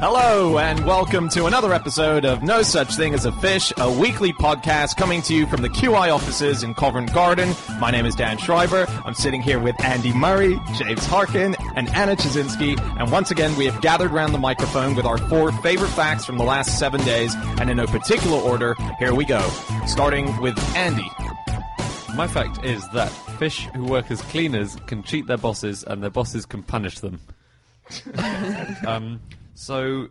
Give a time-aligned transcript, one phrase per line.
[0.00, 4.32] Hello, and welcome to another episode of No Such Thing as a Fish, a weekly
[4.32, 7.52] podcast coming to you from the QI offices in Covent Garden.
[7.80, 8.86] My name is Dan Schreiber.
[9.04, 12.79] I'm sitting here with Andy Murray, James Harkin, and Anna Ptaszynski.
[12.99, 16.37] And once again, we have gathered around the microphone with our four favorite facts from
[16.37, 17.35] the last seven days.
[17.59, 19.41] And in no particular order, here we go.
[19.85, 21.09] Starting with Andy.
[22.15, 23.09] My fact is that
[23.39, 27.19] fish who work as cleaners can cheat their bosses and their bosses can punish them.
[28.87, 29.19] um,
[29.55, 30.07] so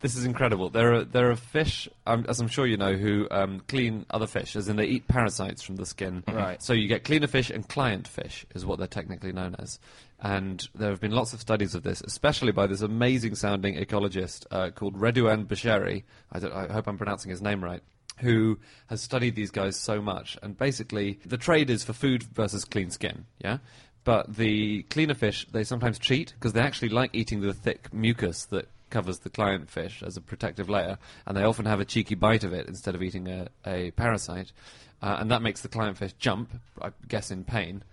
[0.00, 0.70] this is incredible.
[0.70, 4.26] There are there are fish, um, as I'm sure you know, who um, clean other
[4.26, 6.24] fish, as in they eat parasites from the skin.
[6.26, 6.62] Right.
[6.62, 9.78] So you get cleaner fish and client fish, is what they're technically known as.
[10.22, 14.46] And there have been lots of studies of this, especially by this amazing sounding ecologist
[14.50, 16.04] uh, called Redouane Bshary.
[16.30, 17.82] I, I hope I'm pronouncing his name right.
[18.18, 20.36] Who has studied these guys so much?
[20.42, 23.24] And basically, the trade is for food versus clean skin.
[23.42, 23.58] Yeah.
[24.04, 28.44] But the cleaner fish, they sometimes cheat because they actually like eating the thick mucus
[28.46, 32.14] that covers the client fish as a protective layer, and they often have a cheeky
[32.14, 34.52] bite of it instead of eating a, a parasite,
[35.00, 36.50] uh, and that makes the client fish jump,
[36.82, 37.84] I guess, in pain.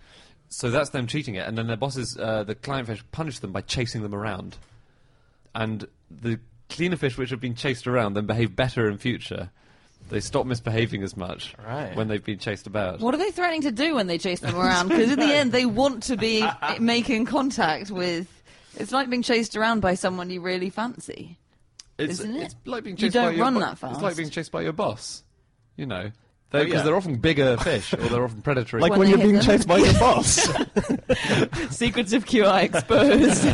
[0.49, 3.51] So that's them cheating it, and then their bosses, uh, the client fish, punish them
[3.51, 4.57] by chasing them around,
[5.53, 9.49] and the cleaner fish which have been chased around then behave better in future.
[10.09, 11.93] They stop misbehaving as much Right.
[11.95, 13.01] when they've been chased about.
[13.01, 14.87] What are they threatening to do when they chase them around?
[14.87, 16.47] Because in the end, they want to be
[16.79, 18.27] making contact with.
[18.77, 21.37] It's like being chased around by someone you really fancy.
[21.97, 22.43] It's, isn't it?
[22.43, 24.51] it's like being You chased by don't your run bo- that It's like being chased
[24.51, 25.23] by your boss.
[25.75, 26.11] You know,
[26.53, 26.83] Oh, because yeah.
[26.83, 28.81] they're often bigger fish or they're often predatory.
[28.81, 29.43] Like When when, you're being them.
[29.43, 30.35] chased by your boss.
[31.75, 33.45] Secrets of QI exposed.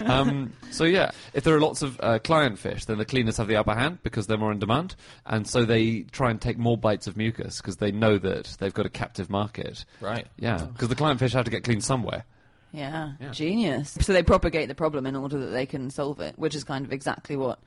[0.00, 3.46] um, so yeah, if there are lots of uh, client fish, then the cleaners have
[3.48, 6.76] the upper hand because they're more in demand, and so they try and take more
[6.78, 9.84] bites of mucus because they know that they've got a captive market.
[10.00, 10.26] right.
[10.38, 12.24] Yeah, because the client fish have to get cleaned somewhere.
[12.72, 13.30] yeah, Yeah.
[13.30, 13.96] genius.
[14.00, 16.84] So they propagate the problem in order that they can solve it, which is kind
[16.84, 17.58] of exactly what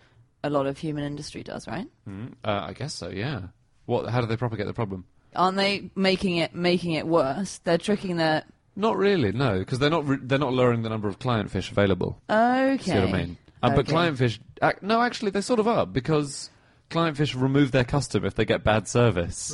[0.43, 1.87] a lot of human industry does, right?
[2.07, 3.09] Mm, uh, I guess so.
[3.09, 3.41] Yeah.
[3.85, 4.09] What?
[4.09, 5.05] How do they propagate the problem?
[5.35, 7.59] Aren't they making it making it worse?
[7.63, 8.43] They're tricking their.
[8.75, 11.69] Not really, no, because they're not re- they're not lowering the number of client fish
[11.71, 12.21] available.
[12.29, 12.77] Okay.
[12.83, 13.37] See what I mean?
[13.61, 16.49] Uh, But client fish, ac no, actually, they sort of are because
[16.89, 19.53] client fish remove their custom if they get bad service.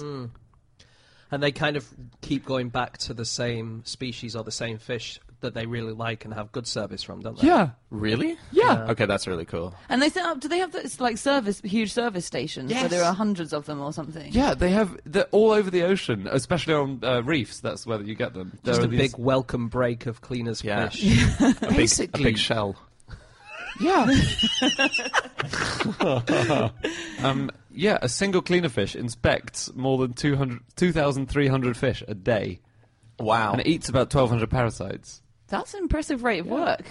[1.31, 1.88] and they kind of
[2.22, 6.25] keep going back to the same species or the same fish that they really like
[6.25, 7.47] and have good service from, don't they?
[7.47, 8.38] Yeah, Really?
[8.51, 8.88] yeah.
[8.89, 9.73] Okay, that's really cool.
[9.89, 10.39] And they set up.
[10.41, 12.72] Do they have this like service, huge service stations?
[12.72, 12.91] So Yes.
[12.91, 14.31] there are hundreds of them or something.
[14.34, 14.97] Yeah, they have.
[15.05, 17.59] They're all over the ocean, especially on uh, reefs.
[17.61, 18.51] That's where you get them.
[18.66, 20.89] Just There a these- big welcome break of cleaners Yeah.
[20.89, 21.03] fish.
[21.39, 22.75] A big, a Basically- big shell.
[23.79, 24.07] Yeah.
[27.23, 32.61] um, yeah, a single cleaner fish inspects more than 200 2,300 fish a day,
[33.19, 33.51] Wow.
[33.51, 35.22] and it eats about 1,200 parasites.
[35.47, 36.85] That's an impressive rate of work.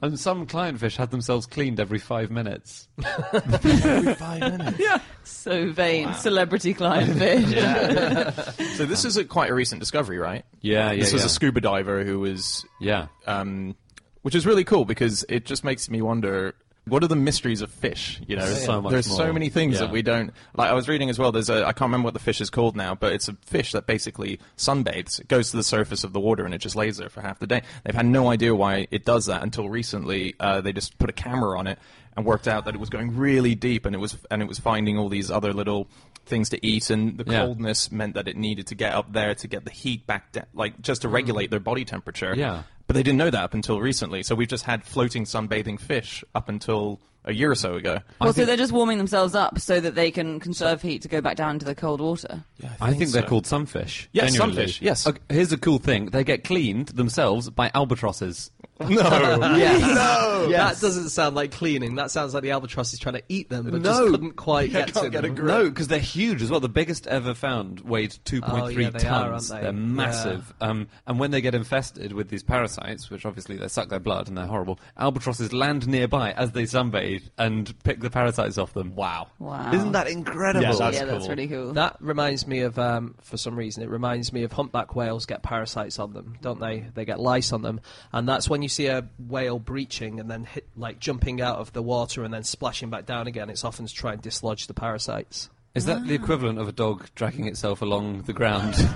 [0.00, 2.88] And some client fish have themselves cleaned every five minutes.
[3.04, 4.78] every five minutes.
[4.78, 5.00] Yeah.
[5.24, 7.44] So vain, celebrity client fish.
[8.76, 10.44] So this is a, quite a recent discovery, right?
[10.60, 11.26] Yeah, yeah, This was yeah.
[11.26, 13.08] a scuba diver who was, yeah.
[13.26, 13.74] um,
[14.22, 16.54] which is really cool because it just makes me wonder.
[16.88, 18.20] What are the mysteries of fish?
[18.26, 19.80] You know, There's so much there's so many things Yeah.
[19.86, 20.32] that we don't.
[20.54, 21.32] Like I was reading as well.
[21.32, 23.72] There's a I can't remember what the fish is called now, but it's a fish
[23.72, 25.20] that basically sunbathes.
[25.20, 27.38] It goes to the surface of the water and it just lays there for half
[27.38, 27.62] the day.
[27.84, 30.34] They've had no idea why it does that until recently.
[30.40, 31.78] Uh, they just put a camera on it
[32.18, 34.58] and worked out that it was going really deep and it was and it was
[34.58, 35.88] finding all these other little
[36.26, 37.44] things to eat and the Yeah.
[37.44, 40.46] coldness meant that it needed to get up there to get the heat back down,
[40.52, 41.12] like just to mm.
[41.12, 42.34] regulate their body temperature.
[42.36, 42.64] Yeah.
[42.88, 44.22] But they didn't know that up until recently.
[44.22, 48.00] So we've just had floating sunbathing fish up until a year or so ago.
[48.20, 51.20] Well, so they're just warming themselves up so that they can conserve heat to go
[51.20, 52.42] back down into the cold water.
[52.58, 53.28] Yeah, I think they're so.
[53.28, 54.08] called sunfish.
[54.12, 54.56] Yes, genuinely.
[54.56, 55.06] sunfish, yes.
[55.06, 58.50] Okay, here's a cool thing: they get cleaned themselves by albatrosses.
[58.88, 59.56] No.
[59.56, 59.80] Yes.
[60.38, 60.46] No.
[60.48, 60.80] Yes.
[60.80, 61.96] That doesn't sound like cleaning.
[61.96, 64.10] That sounds like the albatross is trying to eat them, but just No.
[64.10, 65.34] couldn't quite get to get a them.
[65.34, 65.46] grip.
[65.46, 66.60] No, because they're huge as well.
[66.60, 69.50] The biggest ever found weighed 2.3 Oh, yeah, they are, tons.
[69.50, 69.68] aren't they?
[69.68, 70.54] are massive.
[70.60, 74.28] Um, and when they get infested with these parasites, which obviously they suck their blood
[74.28, 78.94] and they're horrible, albatrosses land nearby as they sunbathe and pick the parasites off them.
[78.94, 79.28] Wow.
[79.40, 79.72] Wow.
[79.72, 80.62] Isn't that incredible?
[80.64, 81.28] Yeah, that's yeah, that's cool.
[81.30, 81.72] really cool.
[81.72, 85.42] That reminds me of, um, for some reason, it reminds me of humpback whales get
[85.42, 86.84] parasites on them, don't they?
[86.94, 87.80] They get lice on them,
[88.12, 91.72] and that's when you see a whale breaching and then hit, like jumping out of
[91.72, 93.50] the water and then splashing back down again.
[93.50, 95.50] It's often to try and dislodge the parasites.
[95.74, 96.22] Is that the ah.
[96.22, 98.74] equivalent of a dog dragging itself along the ground?
[98.74, 98.88] Its-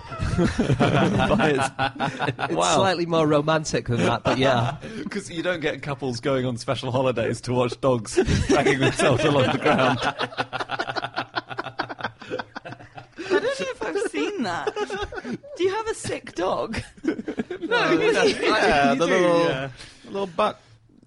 [2.39, 2.77] It's Wow.
[2.77, 4.79] slightly more romantic than that, but yeah.
[5.03, 8.19] Because you don't get couples going on special holidays to watch dogs
[8.49, 9.99] dragging themselves along the ground.
[14.43, 15.39] seen that?
[15.57, 16.81] Do you have a sick dog?
[17.05, 19.71] yeah, the little, yeah.
[20.05, 20.61] little butt,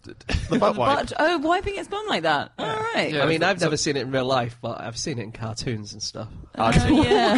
[0.05, 0.99] the butt wipe.
[1.09, 2.51] But, oh, wiping its bum like that.
[2.57, 3.11] All right.
[3.13, 3.23] Yeah.
[3.23, 5.93] I mean, I've never seen it in real life, but I've seen it in cartoons
[5.93, 6.29] and stuff.
[6.57, 6.71] Oh,
[7.03, 7.37] yeah.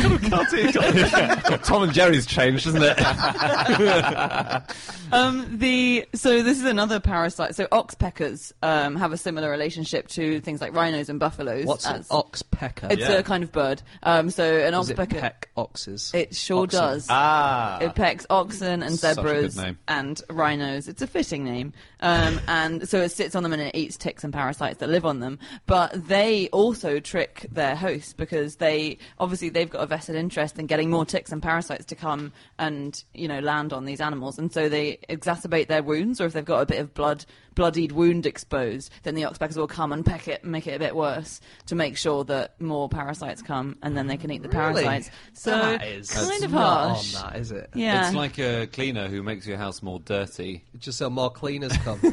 [1.64, 2.98] Tom and Jerry's changed, isn't it?
[5.10, 7.56] Um, the so this is another parasite.
[7.56, 11.66] So oxpeckers um, have a similar relationship to things like rhinos and buffaloes.
[11.66, 12.92] What's an as- oxpecker?
[12.92, 13.14] It's Yeah.
[13.14, 13.82] a kind of bird.
[14.04, 15.20] Um, so an Does it oxpecker.
[15.22, 16.12] peck oxes?
[16.14, 16.80] It sure Oxen.
[16.80, 17.08] does.
[17.10, 17.80] Ah.
[17.80, 19.78] It pecks oxen and Such a good zebras name.
[19.88, 20.90] and rhinos.
[20.90, 21.72] It's a fitting name.
[22.00, 25.06] Um, and so it sits on them and it eats ticks and parasites that live
[25.06, 25.40] on them.
[25.66, 30.68] But they also trick their hosts because they obviously they've got a vested interest in
[30.68, 34.38] getting more ticks and parasites to come and you know land on these animals.
[34.38, 37.26] And so they exacerbate their wounds, or if they've got a bit of blood
[37.58, 40.80] bloodied wound exposed, then the oxpeckers will come and peck it and make it a
[40.80, 44.48] bit worse to make sure that more parasites come and then they can eat the
[44.50, 44.84] Really?
[44.84, 45.10] parasites.
[45.34, 47.16] So That is kind of not harsh.
[47.16, 47.70] on that, is it?
[47.74, 48.06] Yeah.
[48.06, 50.64] It's like a cleaner who makes your house more dirty.
[50.78, 52.00] Just so more cleaners come.
[52.04, 52.10] I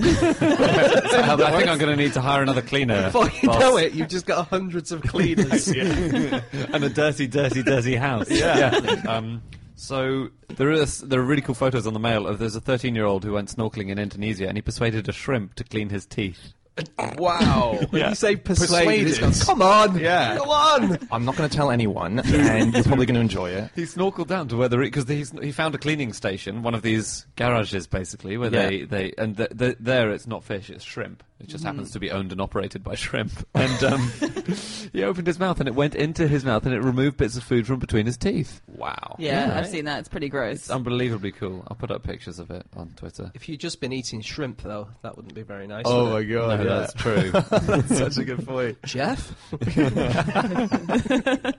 [1.37, 3.03] think I'm going to need to hire another cleaner.
[3.13, 3.61] Before you boss.
[3.61, 5.69] know it, you've just got hundreds of cleaners.
[5.69, 8.31] and a dirty, dirty, dirty house.
[8.31, 8.71] Yeah.
[9.07, 9.43] Um,
[9.75, 12.95] so there is there are really cool photos on the mail of there's a 13
[12.95, 16.07] year old who went snorkeling in Indonesia and he persuaded a shrimp to clean his
[16.07, 16.53] teeth.
[17.19, 17.79] Wow.
[17.93, 18.09] Yeah.
[18.09, 19.47] you say persuaded, it's Persuaded.
[19.47, 19.99] gone, come on.
[20.01, 20.37] Yeah.
[20.39, 20.99] Go on.
[21.13, 23.71] I'm not going to tell anyone, and you're probably going to enjoy it.
[23.77, 27.27] He snorkeled down to where the because he found a cleaning station, one of these
[27.37, 28.67] garages basically, where Yeah.
[28.69, 31.23] they they and th th there it's not fish, it's shrimp.
[31.41, 33.33] It just happens to be owned and operated by shrimp.
[33.55, 34.11] And um,
[34.93, 37.45] he opened his mouth and it went into his mouth and it removed bits of
[37.45, 38.61] food from between his teeth.
[38.67, 39.17] Wow.
[39.19, 39.59] Yeah, Yeah.
[39.59, 40.01] I've seen that.
[40.01, 40.57] It's pretty gross.
[40.57, 41.65] It's unbelievably cool.
[41.69, 43.31] I'll put up pictures of it on Twitter.
[43.35, 45.85] If you'd just been eating shrimp, though, that wouldn't be very nice.
[45.87, 46.33] Oh would my it?
[46.33, 47.31] god, no, that's true.
[47.33, 48.79] that's such a good point.
[48.85, 49.35] Jeff?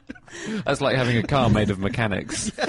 [0.65, 2.51] That's like having a car made of mechanics.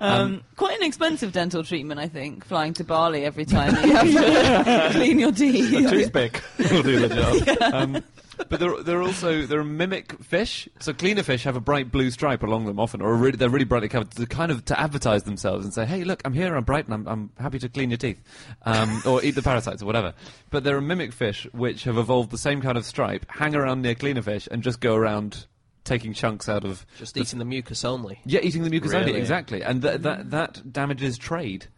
[0.00, 2.44] Um, quite an expensive dental treatment, I think.
[2.44, 5.70] Flying to Bali every time you have to clean your teeth.
[5.70, 7.72] Toothpick will do the job.
[7.72, 8.02] Um,
[8.48, 10.68] but there, there are also they're mimic fish.
[10.80, 13.64] So cleaner fish have a bright blue stripe along them often, or really, they're really
[13.64, 16.64] brightly covered to kind of to advertise themselves and say, "Hey, look, I'm here, I'm
[16.64, 18.22] bright, and I'm, I'm happy to clean your teeth,
[18.62, 20.14] um, or eat the parasites or whatever."
[20.50, 23.82] But there are mimic fish which have evolved the same kind of stripe, hang around
[23.82, 25.46] near cleaner fish, and just go around
[25.84, 28.20] taking chunks out of Just the eating the mucus only.
[28.24, 29.62] Yeah, eating the mucus only, exactly.
[29.62, 31.68] And th- that, that damages trade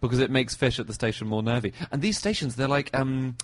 [0.00, 1.72] because it makes fish at the station more nervy.
[1.90, 3.36] And these stations, they're like, um,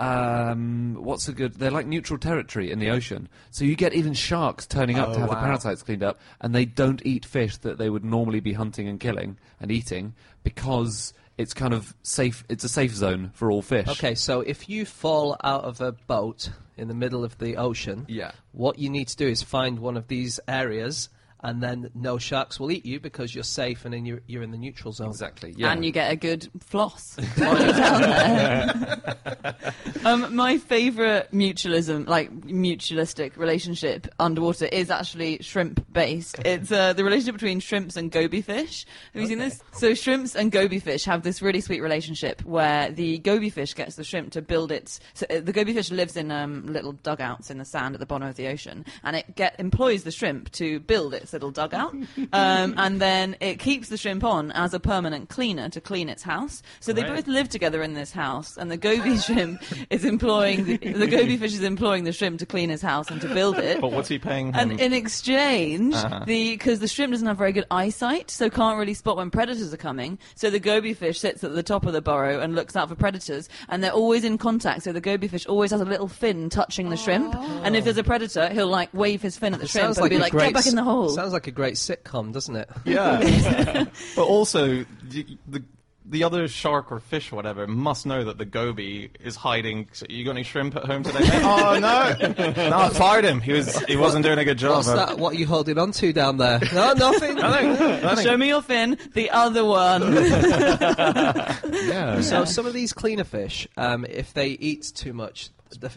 [0.00, 3.28] um, what's a good, they're like neutral territory in the ocean.
[3.50, 6.54] So you get even sharks turning up Oh, to have the parasites cleaned up, and
[6.54, 11.12] they don't eat fish that they would normally be hunting and killing and eating because
[11.38, 13.88] it's kind of safe, it's a safe zone for all fish.
[13.88, 18.04] Okay, so if you fall out of a boat in the middle of the ocean,
[18.08, 18.32] Yeah.
[18.52, 21.08] what you need to do is find one of these areas,
[21.42, 24.50] and then no sharks will eat you because you're safe and then you're, you're in
[24.50, 25.08] the neutral zone.
[25.08, 25.54] Exactly.
[25.56, 25.72] Yeah.
[25.72, 29.56] And you get a good floss while you're down there.
[30.04, 36.40] um, my favourite mutualism, like mutualistic relationship underwater, is actually shrimp based.
[36.44, 38.86] It's uh, the relationship between shrimps and goby fish.
[39.14, 39.62] Have you seen this?
[39.72, 43.96] So shrimps and goby fish have this really sweet relationship where the goby fish gets
[43.96, 45.00] the shrimp to build its.
[45.14, 48.06] So uh, the goby fish lives in um, little dugouts in the sand at the
[48.06, 51.94] bottom of the ocean, and it get employs the shrimp to build its little dugout,
[52.32, 56.22] um, and then it keeps the shrimp on as a permanent cleaner to clean its
[56.22, 56.62] house.
[56.80, 57.16] So they Right.
[57.16, 61.36] both live together in this house, and the goby shrimp is employing the, the goby
[61.36, 63.80] fish is employing the shrimp to clean his house and to build it.
[63.80, 64.54] But what's he paying him?
[64.70, 66.24] And in exchange, Uh-huh.
[66.26, 69.72] the because the shrimp doesn't have very good eyesight, so can't really spot when predators
[69.72, 70.18] are coming.
[70.34, 72.94] So the goby fish sits at the top of the burrow and looks out for
[72.94, 74.82] predators, and they're always in contact.
[74.82, 77.34] So the goby fish always has a little fin touching the shrimp,
[77.64, 80.18] and if there's a predator, he'll like wave his fin at the shrimp and be
[80.18, 82.70] like, great "Get back in the hole." Sounds like a great sitcom, doesn't it?
[82.86, 83.20] Yeah.
[84.16, 85.62] but also, the, the
[86.06, 89.90] the other shark or fish or whatever must know that the goby is hiding.
[89.92, 91.18] So you got any shrimp at home today?
[91.22, 93.42] oh no, no, I fired him.
[93.42, 94.76] He was he wasn't doing a good job.
[94.76, 95.18] What's that?
[95.18, 96.58] What are you holding on to down there?
[96.72, 97.36] No, nothing.
[97.36, 100.14] Show me your fin, the other one.
[100.14, 102.22] yeah.
[102.22, 105.50] So some of these cleaner fish, um, if they eat too much,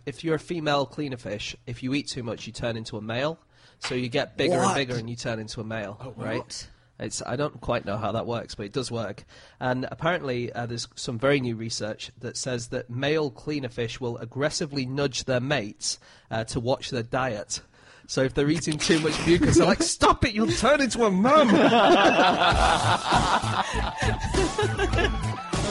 [0.06, 3.02] if you're a female cleaner fish, if you eat too much, you turn into a
[3.02, 3.40] male.
[3.80, 6.68] So you get bigger and bigger, and you turn into a male, right?
[7.00, 9.26] It's I don't quite know how that works, but it does work.
[9.60, 14.18] And apparently, uh, there's some very new research that says that male cleaner fish will
[14.20, 16.00] aggressively nudge their mates
[16.32, 17.62] uh, to watch their diet.
[18.06, 20.34] So if they're eating too much mucus, they're like, "Stop it!
[20.34, 21.50] You'll turn into a mum."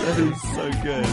[0.03, 1.07] That is so good.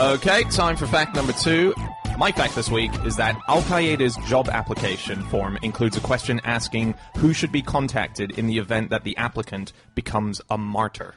[0.00, 1.74] Okay, time for fact number two.
[2.16, 6.94] My fact this week is that Al Qaeda's job application form includes a question asking
[7.16, 11.16] who should be contacted in the event that the applicant becomes a martyr.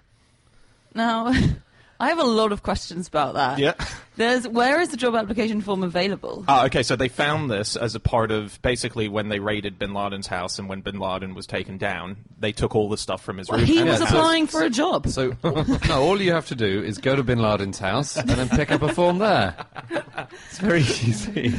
[0.95, 1.31] Now,
[1.99, 3.57] I have a lot of questions about that.
[3.59, 3.73] Yeah.
[4.17, 6.43] There's where is the job application form available?
[6.47, 9.93] Ah, okay, so they found this as a part of basically when they raided bin
[9.93, 13.37] Laden's house and when bin Laden was taken down, they took all the stuff from
[13.37, 13.67] his Well, room.
[13.67, 14.17] he and was his house.
[14.17, 15.07] applying for a job.
[15.07, 18.49] So, no, all you have to do is go to Bin Laden's house and then
[18.49, 19.55] pick up a form there.
[20.49, 21.53] It's very easy.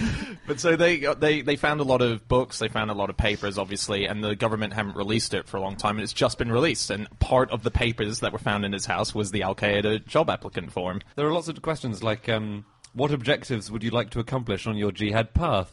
[0.47, 3.16] But so they they they found a lot of books, they found a lot of
[3.16, 6.38] papers, obviously, and the government haven't released it for a long time, and it's just
[6.38, 6.90] been released.
[6.90, 10.04] And part of the papers that were found in his house was the Al Qaeda
[10.07, 11.00] job applicant form.
[11.16, 14.76] There are lots of questions like, um, what objectives would you like to accomplish on
[14.76, 15.73] your jihad path?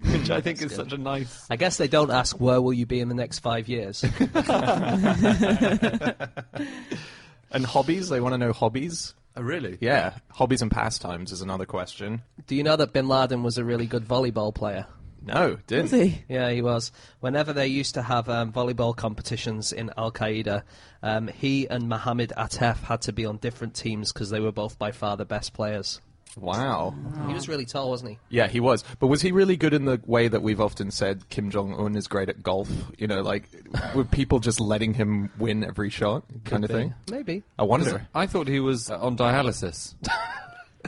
[0.00, 1.46] Which I think is such a nice.
[1.48, 4.04] I guess they don't ask where will you be in the next five years.
[7.54, 9.14] And hobbies, they want to know hobbies.
[9.36, 9.78] Oh, really?
[9.80, 12.22] Yeah, hobbies and pastimes is another question.
[12.48, 14.86] Do you know that Bin Laden was a really good volleyball player?
[15.26, 15.84] No, didn't.
[15.84, 16.22] Was he?
[16.28, 16.92] Yeah, he was.
[17.20, 20.62] Whenever they used to have um, volleyball competitions in Al Qaeda,
[21.02, 24.78] um, he and Mohammed Atef had to be on different teams because they were both
[24.78, 26.00] by far the best players.
[26.36, 26.94] Wow.
[27.28, 28.18] He was really tall, wasn't he?
[28.28, 28.82] Yeah, he was.
[28.98, 31.94] But was he really good in the way that we've often said Kim Jong Un
[31.96, 32.68] is great at golf?
[32.98, 33.44] You know, like
[33.94, 36.74] were people just letting him win every shot, kind of be.
[36.74, 36.94] thing?
[37.10, 37.44] Maybe.
[37.58, 38.06] I wonder.
[38.14, 39.94] I thought he was uh, on dialysis.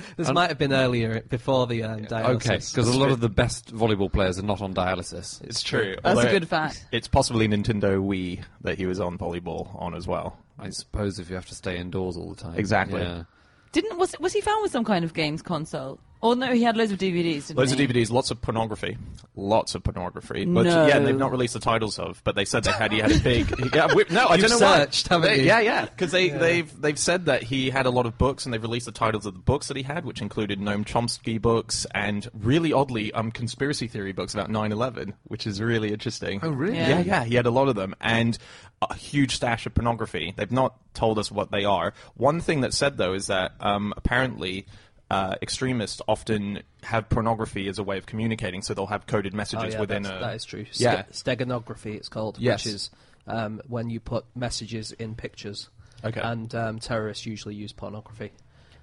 [0.17, 2.35] This might have been earlier, before the um, dialysis.
[2.37, 5.43] Okay, because a lot of the best volleyball players are not on dialysis.
[5.43, 5.97] It's true.
[6.03, 6.87] That's a good fact.
[6.93, 10.39] It's possibly Nintendo Wii that he was on volleyball on as well.
[10.59, 12.59] I suppose if you have to stay indoors all the time.
[12.59, 13.03] Exactly.
[13.03, 13.25] Yeah.
[13.73, 15.99] Didn't was was he found with some kind of games console?
[16.27, 17.47] Or no, he had loads of DVDs.
[17.49, 17.79] Didn't Loads of?
[17.79, 18.99] DVDs, lots of pornography,
[19.37, 20.45] lots of pornography.
[20.45, 20.87] But No.
[20.87, 22.21] yeah, they've not released the titles of.
[22.25, 23.49] But they said they had he had a big.
[23.75, 25.15] yeah, we, no, I You've don't know searched, why.
[25.17, 25.47] haven't They- you?
[25.47, 28.53] Yeah, yeah, because they they've they've said that he had a lot of books, and
[28.53, 31.87] they've released the titles of the books that he had, which included Noam Chomsky books
[31.95, 36.41] and really oddly, um, conspiracy theory books about 9/11, which is really interesting.
[36.43, 36.77] Oh, really?
[36.77, 36.89] Yeah.
[36.89, 38.37] Yeah, yeah, he had a lot of them and
[38.83, 40.35] a huge stash of pornography.
[40.37, 41.95] They've not told us what they are.
[42.15, 44.67] One thing that's said though is that um, apparently.
[45.09, 49.37] Uh, extremists often have pornography as a way of communicating, so they'll have coded Oh,
[49.37, 50.25] messages yeah, within that's- a.
[50.25, 50.65] that is true.
[50.71, 51.03] Ste- Yeah.
[51.13, 52.65] steganography, it's called, Yes.
[52.65, 52.91] which is
[53.29, 55.69] um, when you put messages in pictures.
[56.05, 56.21] Okay.
[56.21, 58.33] And um, terrorists usually use pornography.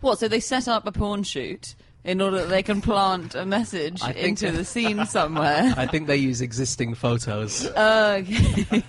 [0.02, 0.20] What?
[0.20, 4.02] So they set up a porn shoot in order that they can plant a message
[4.02, 5.74] think- into the scene somewhere.
[5.78, 7.66] I think they use existing photos.
[7.74, 8.82] Okay.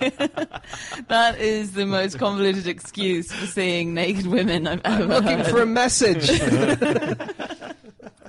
[1.08, 5.46] that is the most convoluted excuse for seeing naked women I've ever Looking heard.
[5.46, 6.28] for a message.
[6.28, 7.18] have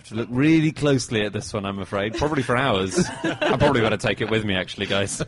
[0.05, 2.15] to look really closely at this one, I'm afraid.
[2.15, 2.97] Probably for hours.
[3.23, 5.21] I'm probably going to take it with me, actually, guys.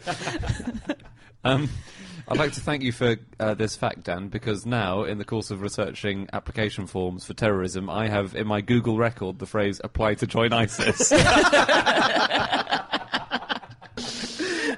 [1.43, 1.69] Um,
[2.29, 5.49] I'd like to thank you for uh, this fact, Dan, because now, in the course
[5.49, 10.15] of researching application forms for terrorism, I have in my Google record the phrase apply
[10.15, 11.11] to join ISIS.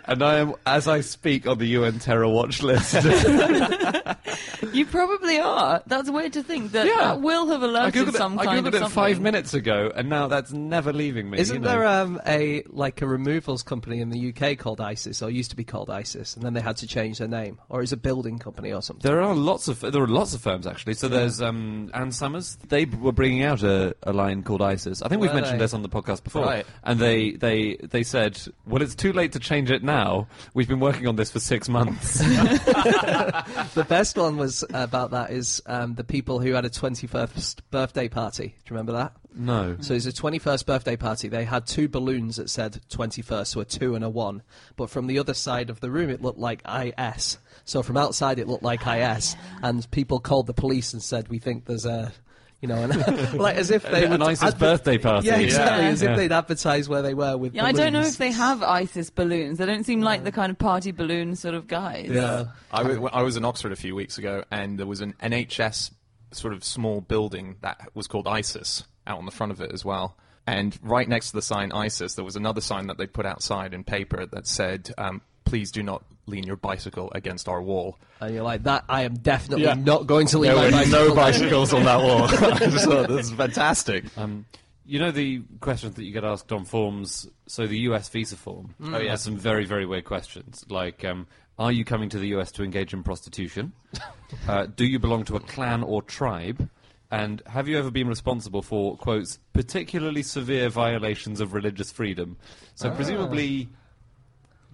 [0.05, 2.93] and I am, as I speak, on the UN terror watch list.
[4.73, 5.81] You probably are.
[5.87, 6.97] That's weird to think that Yeah.
[6.97, 9.91] that will have I alerted googled, some it, I googled of it five minutes ago,
[9.95, 11.39] and now that's never leaving me.
[11.39, 11.69] Isn't you know.
[11.69, 15.55] there um, a like a removals company in the UK called ISIS, or used to
[15.55, 18.39] be called ISIS, and then they had to change their name, or is a building
[18.39, 19.09] company or something?
[19.09, 20.93] There are lots of there are lots of firms actually.
[20.95, 22.57] So there's um, Ann Summers.
[22.67, 25.01] They were bringing out a, a line called ISIS.
[25.01, 25.63] I think we've Were mentioned they?
[25.65, 26.43] this on the podcast before.
[26.45, 26.65] Right.
[26.83, 30.27] And they, they they said, well, it's too late to change it now.
[30.53, 32.19] We've been working on this for six months.
[32.19, 38.07] the best one was about that is um, the people who had a 21st birthday
[38.07, 38.47] party.
[38.47, 39.13] Do you remember that?
[39.35, 39.77] no.
[39.79, 41.27] So it's a 21st birthday party.
[41.29, 44.41] They had two balloons that said 21st, so a two and a one.
[44.75, 47.37] But from the other side of the room, it looked like IS.
[47.65, 49.35] So from outside, it looked like IS.
[49.61, 52.11] And people called the police and said, "We think there's a."
[52.61, 55.27] You know, and like as if they An would ISIS birthday party.
[55.27, 55.83] Yeah, exactly.
[55.85, 55.89] Yeah.
[55.91, 56.15] As if Yeah.
[56.17, 57.53] they'd advertise where they were with.
[57.55, 59.59] Yeah, I don't know if they have ISIS balloons.
[59.59, 62.09] They don't seem like the kind of party balloon sort of guys.
[62.09, 62.47] Yeah.
[62.71, 65.91] I, w- I was in Oxford a few weeks ago, and there was an NHS
[66.31, 69.85] sort of small building that was called ISIS out on the front of it as
[69.85, 70.17] well.
[70.45, 73.73] And right next to the sign ISIS, there was another sign that they put outside
[73.73, 78.33] in paper that said, um, "Please do not lean your bicycle against our wall." And
[78.33, 79.73] you're like, that I am definitely Yeah.
[79.75, 81.07] not going to leave There my were bicycle.
[81.09, 82.23] no bicycles on that wall.
[82.23, 84.05] I just thought this is fantastic.
[84.17, 84.45] Um,
[84.85, 87.27] you know the questions that you get asked on forms.
[87.47, 88.09] So the U.S.
[88.09, 89.11] visa form Oh, yeah.
[89.11, 91.03] has some very very weird questions like.
[91.05, 93.73] Um, are you coming to the US to engage in prostitution?
[94.47, 96.69] uh, do you belong to a clan or tribe?
[97.11, 102.37] And have you ever been responsible for, quotes, particularly severe violations of religious freedom?
[102.75, 103.67] So presumably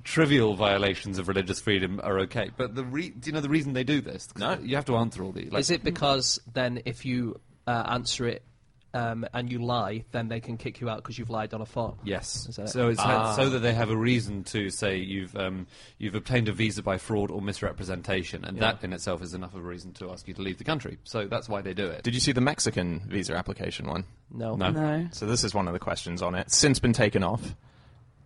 [0.05, 2.51] trivial violations of religious freedom are okay.
[2.55, 4.29] But the re- do you know the reason they do this?
[4.38, 4.57] No.
[4.62, 5.51] You have to answer all these.
[5.51, 8.43] Like, Is it because then if you uh, answer it
[8.93, 11.65] um, and you lie, then they can kick you out because you've lied on a
[11.65, 11.97] form.
[12.05, 12.47] Yes.
[12.57, 12.69] It?
[12.69, 13.35] So it's Ah.
[13.35, 16.97] so that they have a reason to say you've um, you've obtained a visa by
[16.97, 20.33] fraud or misrepresentation, and that in itself is enough of a reason to ask you
[20.35, 20.97] to leave the country.
[21.03, 22.03] So that's why they do it.
[22.03, 24.05] Did you see the Mexican visa application one?
[24.31, 24.55] No.
[24.55, 24.69] No.
[24.71, 25.07] No.
[25.12, 26.50] So this is one of the questions on it.
[26.51, 27.55] Since been taken off.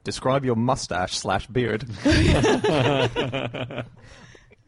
[0.10, 1.86] Describe your mustache slash beard.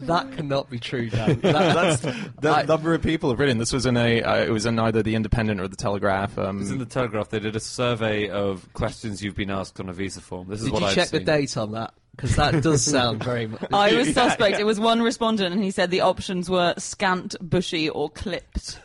[0.01, 1.39] That cannot be true, Dan.
[1.41, 2.01] That- That's
[2.41, 3.57] the I- number of people have written.
[3.59, 4.21] This was in a.
[4.23, 6.37] Uh, it was in either the Independent or the Telegraph.
[6.39, 7.29] Um, It's in the Telegraph.
[7.29, 10.47] They did a survey of questions you've been asked on a visa form.
[10.47, 11.93] This is Did what you I've check the date on that?
[12.15, 13.63] Because that does sound very much.
[13.71, 14.59] I was suspect.
[14.59, 18.79] It was one respondent, and he said the options were scant, bushy, or clipped.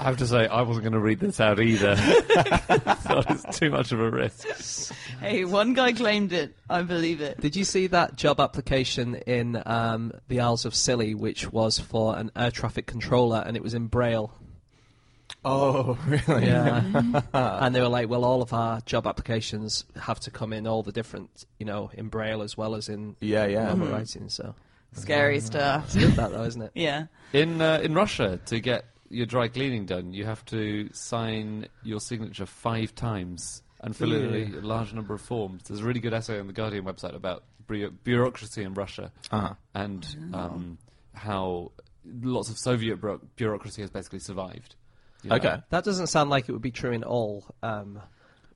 [0.00, 1.94] I have to say, I wasn't going to read this out either.
[1.96, 4.94] Thought it's too much of a risk.
[5.20, 6.56] Hey, one guy claimed it.
[6.70, 7.38] I believe it.
[7.38, 12.16] Did you see that job application in um, the Isles of Scilly, which was for
[12.16, 14.32] an air traffic controller, and it was in Braille?
[15.44, 16.46] oh, really?
[16.46, 16.82] Yeah.
[17.34, 20.82] and they were like, well, all of our job applications have to come in all
[20.82, 23.66] the different, you know, in Braille as well as in Yeah, yeah.
[23.66, 24.28] normal writing.
[24.30, 24.54] So
[24.92, 25.84] Scary stuff.
[25.86, 26.72] it's good that though, isn't it?
[26.74, 27.06] Yeah.
[27.34, 32.00] In uh, in Russia, to get your dry cleaning done, you have to sign your
[32.00, 35.64] signature five times and fill in a large number of forms.
[35.64, 39.54] There's a really good essay on the Guardian website about bu- bureaucracy in Russia Uh-huh.
[39.74, 40.78] and um,
[41.14, 41.72] how
[42.22, 44.74] lots of Soviet buro- bureaucracy has basically survived.
[45.22, 45.36] you know?
[45.36, 45.56] Okay.
[45.70, 47.44] That doesn't sound like it would be true in all.
[47.62, 48.00] Um,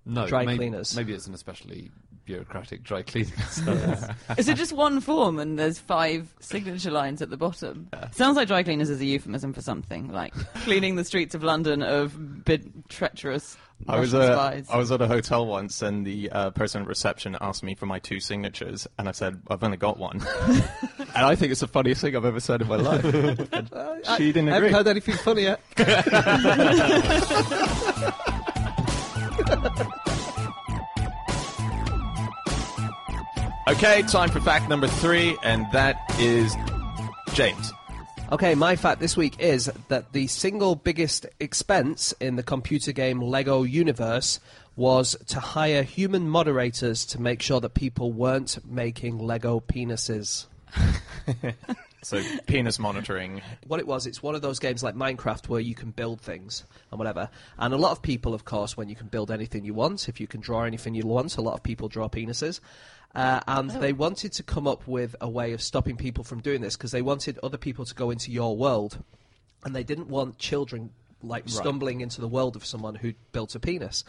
[0.06, 0.94] No, Dry may- cleaners.
[0.96, 1.90] Maybe it's an especially
[2.25, 4.07] bureaucratic dry cleaning service.
[4.38, 7.88] Is it just one form and there's five signature lines at the bottom?
[8.12, 10.33] Sounds like dry cleaners is a euphemism for something, like
[10.64, 13.57] cleaning the streets of London of bid- treacherous
[13.88, 14.73] I was, Russian uh.
[14.73, 17.87] I was at a hotel once, and the uh, person at reception asked me for
[17.87, 20.62] my two signatures, and I said, "I've only got one." and
[21.14, 23.04] I think it's the funniest thing I've ever said in my life.
[23.04, 23.69] And
[24.16, 24.71] she didn't I agree.
[24.71, 25.61] haven't heard anything funny yet.
[33.66, 36.55] Okay, time for fact number three, and that is
[37.33, 37.72] James.
[38.31, 43.22] Okay, my fact this week is that the single biggest expense in the computer game
[43.22, 44.38] Lego universe
[44.77, 50.44] was to hire human moderators to make sure that people weren't making Lego penises.
[52.05, 53.40] So penis monitoring.
[53.66, 56.64] What it was, it's one of those games like Minecraft where you can build things
[56.90, 57.31] and whatever.
[57.59, 60.20] And a lot of people, of course, when you can build anything you want, if
[60.20, 62.61] you can draw anything you want, a lot of people draw penises.
[63.14, 66.61] Uh, and they wanted to come up with a way of stopping people from doing
[66.61, 68.98] this because they wanted other people to go into your world,
[69.64, 70.90] and they didn't want children
[71.28, 74.04] like stumbling into the world of someone who built a penis.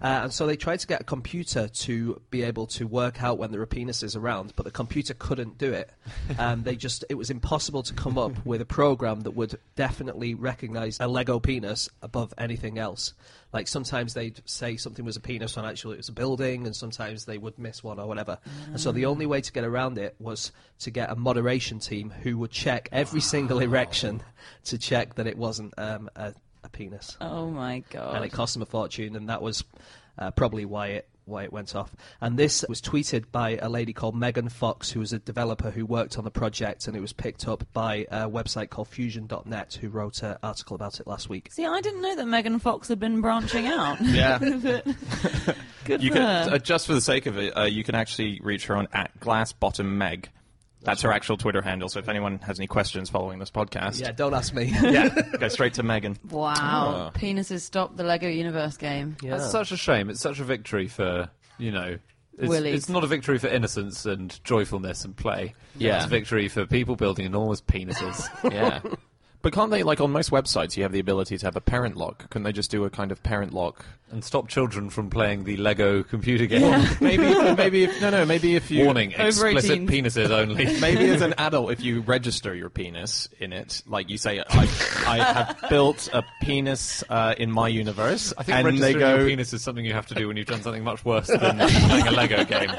[0.00, 3.38] Uh, and so they tried to get a computer to be able to work out
[3.38, 5.90] when there are penises around, but the computer couldn't do it.
[6.38, 10.34] Um, they just it was impossible to come up with a program that would definitely
[10.34, 13.14] recognize a Lego penis above anything else.
[13.52, 16.76] Like sometimes they'd say something was a penis when actually it was a building, and
[16.76, 18.38] sometimes they would miss one or whatever.
[18.66, 22.10] And so the only way to get around it was to get a moderation team
[22.10, 24.22] who would check every single erection
[24.64, 26.34] to check that it wasn't um, a,
[26.66, 27.16] a penis.
[27.20, 28.16] oh my god.
[28.16, 29.64] And it cost him a fortune, and that was
[30.18, 31.92] uh, probably why it why it went off.
[32.20, 35.84] And this was tweeted by a lady called Megan Fox, who was a developer who
[35.84, 39.88] worked on the project, and it was picked up by a website called Fusion.net, who
[39.88, 41.50] wrote an article about it last week.
[41.50, 43.98] See, I didn't know that Megan Fox had been branching out.
[44.02, 44.38] Yeah.
[45.84, 46.54] Good You for can, her.
[46.54, 49.18] uh, just for the sake of it, uh, you can actually reach her on at
[49.18, 50.26] glassbottommeg.
[50.86, 51.88] That's her actual Twitter handle.
[51.88, 54.64] So if anyone has any questions following this podcast, Yeah, don't ask me.
[54.82, 56.16] yeah, go straight to Megan.
[56.30, 56.52] wow.
[56.54, 57.10] Ah.
[57.18, 59.16] Penises stop the Lego Universe game.
[59.20, 59.36] Yeah.
[59.36, 60.08] That's such a shame.
[60.08, 61.98] It's such a victory for, you know,
[62.38, 62.74] it's, Willies.
[62.74, 65.54] it's not a victory for innocence and joyfulness and play.
[65.76, 65.96] Yeah.
[65.96, 68.28] It's a victory for people building enormous penises.
[68.52, 68.80] Yeah.
[69.42, 71.96] But can't they, like on most websites, you have the ability to have a parent
[71.96, 72.28] lock?
[72.30, 73.84] Couldn't they just do a kind of parent lock?
[74.10, 76.86] and stop children from playing the Lego computer game.
[77.00, 79.88] Maybe, maybe if no, no, maybe if you Warning, Over explicit 18s.
[79.88, 80.64] penises only.
[80.80, 84.68] Maybe as an adult, if you register your penis in it, like you say, I,
[85.06, 89.16] I have built a penis uh, in my universe, I think and registering they go,
[89.16, 91.58] your penis is something you have to do when you've done something much worse than
[91.58, 92.70] playing a Lego game.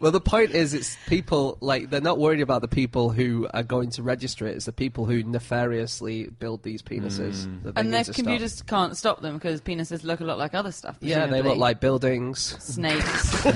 [0.00, 3.64] Well, the point is, it's people like they're not worried about the people who are
[3.64, 4.54] going to register it.
[4.56, 7.46] It's the people who nefariously build these penises.
[7.64, 8.14] That they And their to stop.
[8.14, 10.96] computers can't stop them because penises look a lot like other stuff.
[11.00, 12.56] Yeah, they look like buildings.
[12.62, 13.44] snakes.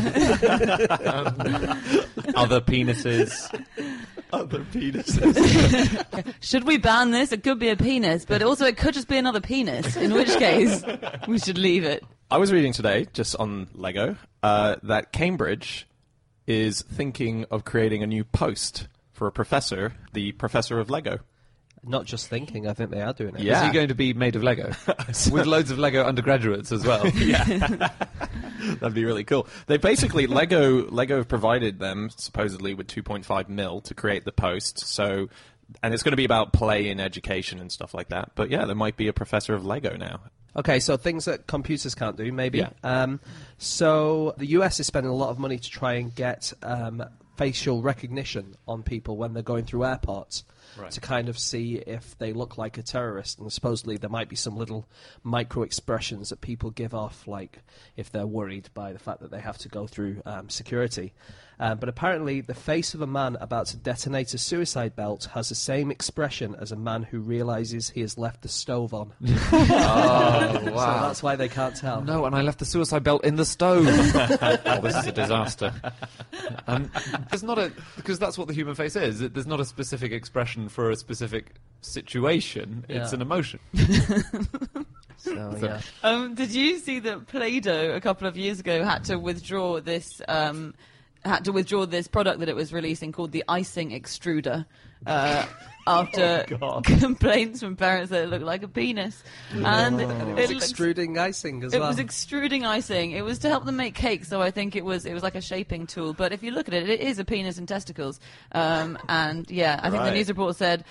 [2.35, 3.51] Other penises.
[4.33, 6.35] other penises.
[6.41, 7.33] should we ban this?
[7.33, 9.97] It could be a penis, but also it could just be another penis.
[9.97, 10.83] In which case,
[11.29, 12.05] we should leave it.
[12.31, 15.87] I was reading today, just on Lego, uh, that Cambridge
[16.47, 21.21] is thinking of creating a new post for a professor, the professor of Lego.
[21.85, 23.41] Not just thinking, I think they are doing it.
[23.41, 23.61] Yeah.
[23.61, 24.73] Is he going to be made of Lego
[25.33, 27.07] with loads of Lego undergraduates as well?
[27.17, 27.45] yeah.
[28.79, 29.49] That'd be really cool.
[29.67, 34.79] They basically Lego Lego have provided them supposedly with 2.5 mil to create the post.
[34.87, 35.29] So,
[35.83, 38.31] and it's going to be about play in education and stuff like that.
[38.37, 40.21] But yeah, there might be a professor of Lego now.
[40.57, 42.59] Okay, so things that computers can't do, maybe.
[42.59, 42.71] Yeah.
[42.83, 43.21] Um,
[43.59, 47.03] so the US is spending a lot of money to try and get um,
[47.37, 50.45] facial recognition on people when they're going through airports
[50.79, 50.91] Right.
[50.93, 53.39] to kind of see if they look like a terrorist.
[53.39, 54.89] And supposedly there might be some little
[55.23, 57.59] micro expressions that people give off, like
[57.97, 61.13] if they're worried by the fact that they have to go through um, security.
[61.63, 65.49] Um, but apparently, the face of a man about to detonate a suicide belt has
[65.49, 69.13] the same expression as a man who realizes he has left the stove on.
[69.25, 72.03] Oh, So that's why they can't tell.
[72.03, 73.87] No, and I left the suicide belt in the stove.
[73.87, 75.73] oh, this is a disaster.
[76.67, 76.91] Um,
[77.31, 79.21] there's not a because that's what the human face is.
[79.21, 82.85] There's not a specific expression for a specific situation.
[82.89, 83.61] It's an emotion.
[85.19, 85.81] So, yeah.
[86.03, 90.21] Um, did you see that Play-Doh a couple of years ago had to withdraw this
[90.27, 90.75] um,
[91.25, 94.67] had to withdraw this product that it was releasing called the icing extruder
[95.07, 95.47] uh,
[95.87, 96.45] after
[96.85, 100.65] complaints from parents that it looked like a penis, and And it it was looks-
[100.71, 101.89] extruding icing as It well.
[101.89, 103.13] It was extruding icing.
[103.13, 105.35] It was to help them make cake, so I think it was it was like
[105.35, 106.13] a shaping tool.
[106.13, 108.19] But if you look at it, it is a penis and testicles.
[108.53, 110.85] Um, and yeah, I think the news report said,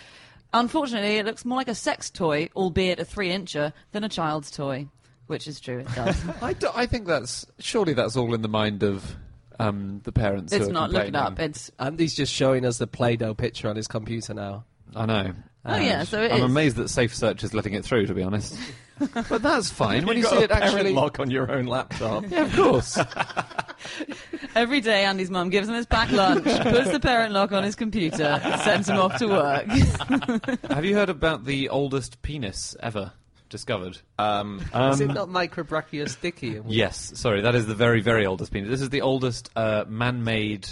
[0.53, 4.51] unfortunately, it looks more like a sex toy, albeit a three incher, than a child's
[4.51, 4.87] toy,
[5.27, 5.79] which is true.
[5.79, 6.21] It does.
[6.41, 9.15] I, do- I think that's surely that's all in the mind of
[9.61, 10.51] um, the parents.
[10.53, 10.91] it's who are not.
[10.91, 11.33] looking complaining.
[11.33, 11.39] up.
[11.39, 14.65] It's Andy's just showing us the Play-Doh picture on his computer now.
[14.95, 15.33] I know.
[15.65, 16.03] oh yeah.
[16.03, 16.43] So it I'm is.
[16.43, 18.07] amazed that Safe Search is letting it through.
[18.07, 18.57] To be honest,
[19.29, 20.93] but that's fine when you, You've see got it actually.
[20.93, 22.25] lock on your own laptop.
[22.29, 22.97] Yeah, of course.
[24.55, 27.75] Every day, Andy's mum gives him his packed lunch, puts the parent lock on his
[27.75, 29.65] computer, sends him off to work.
[30.69, 33.13] Have you heard about the oldest penis ever
[33.51, 33.99] discovered?
[34.17, 36.63] Um, is it not Microbrachius dicki?
[36.67, 38.69] Yes, sorry, that is the very, very oldest penis.
[38.69, 40.67] This is the oldest uh, man-made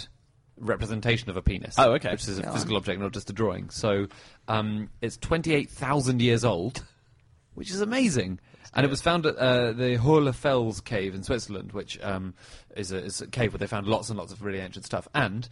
[0.56, 1.76] representation of a penis.
[1.78, 2.10] Oh, okay.
[2.10, 3.70] Which is a Go physical object, not just a drawing.
[3.70, 4.08] So
[4.48, 6.84] um, it's 28,000 years old,
[7.54, 8.40] which is amazing.
[8.74, 12.34] And it was found at uh, the Hohle Fels cave in Switzerland, which um,
[12.76, 15.08] is, a, is a cave where they found lots and lots of really ancient stuff.
[15.14, 15.48] And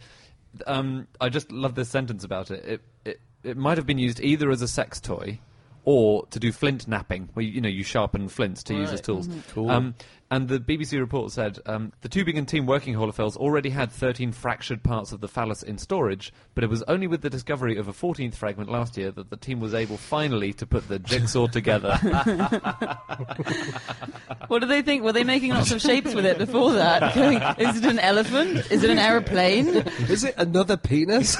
[0.67, 2.63] um, I just love this sentence about it.
[2.65, 3.21] It, it.
[3.43, 5.39] it might have been used either as a sex toy
[5.85, 8.93] or to do flint knapping, where you, you know you sharpen flints to use as
[8.99, 9.03] Right.
[9.03, 9.29] tools.
[9.53, 9.69] Cool.
[9.71, 9.95] Um,
[10.31, 14.31] and the BBC report said um, the Tübingen team working Hohle Fels already had 13
[14.31, 17.87] fractured parts of the phallus in storage, but it was only with the discovery of
[17.87, 21.47] a 14th fragment last year that the team was able finally to put the jigsaw
[21.51, 21.97] together.
[24.47, 25.03] What do they think?
[25.03, 27.13] Were they making lots of shapes with it before that?
[27.15, 28.71] Going, is it an elephant?
[28.71, 29.67] Is it an aeroplane?
[30.09, 31.35] Is it another penis?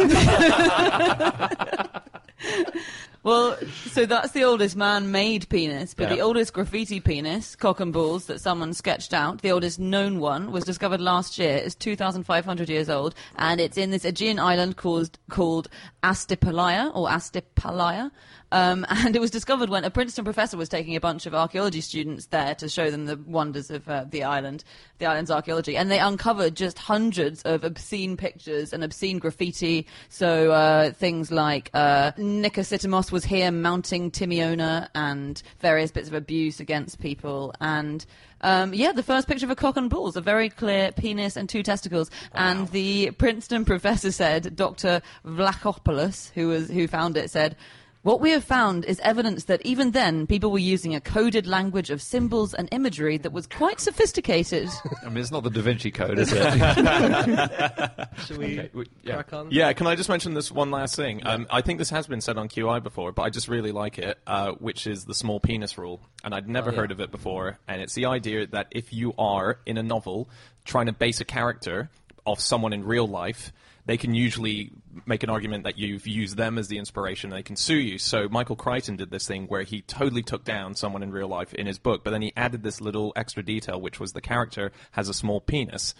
[3.21, 8.27] Well, so that's the oldest man-made penis, but the oldest graffiti penis, cock and balls,
[8.27, 11.57] that someone sketched out, the oldest known one, was discovered last year.
[11.57, 15.67] It's 2,500 years old, and it's in this Aegean island called called
[16.01, 18.11] or Astypalaia.
[18.51, 21.81] Um, and it was discovered when a Princeton professor was taking a bunch of archaeology
[21.81, 24.63] students there to show them the wonders of uh, the island,
[24.97, 29.85] the island's archaeology, and they uncovered just hundreds of obscene pictures and obscene graffiti.
[30.09, 36.99] So uh, things like uh, was here mounting Timiona and various bits of abuse against
[36.99, 38.05] people, and
[38.41, 41.49] um, yeah, the first picture of a cock and balls, a very clear penis and
[41.49, 42.09] two testicles.
[42.33, 45.01] And the Princeton professor said, Dr.
[45.25, 47.55] Vlachopoulos, who was who found it, said.
[48.01, 51.89] What we have found is evidence that even then people were using a coded language
[51.89, 54.69] of symbols and imagery that was quite sophisticated.
[55.05, 56.41] I mean, it's not the Da Vinci Code, is it?
[58.25, 59.15] Should we Okay, we- yeah.
[59.15, 59.47] crack on?
[59.51, 61.27] Yeah, can I just mention this one last thing?
[61.27, 63.99] Um, I think this has been said on QI before, but I just really like
[63.99, 65.99] it, uh, which is the small penis rule.
[66.23, 66.79] And I'd never Oh, yeah.
[66.79, 67.57] heard of it before.
[67.67, 70.29] And it's the idea that if you are, in a novel,
[70.63, 71.89] trying to base a character
[72.23, 73.51] off someone in real life,
[73.89, 74.71] they can usually
[75.07, 77.97] make an argument that you've used them as the inspiration and they can sue you.
[77.97, 81.55] So Michael Crichton did this thing where he totally took down someone in real life
[81.55, 84.71] in his book, but then he added this little extra detail, which was the character
[84.91, 85.95] has a small penis.